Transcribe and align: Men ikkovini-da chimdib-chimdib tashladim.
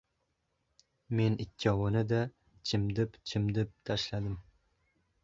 Men 1.19 1.35
ikkovini-da 1.43 2.21
chimdib-chimdib 2.71 3.77
tashladim. 3.91 4.35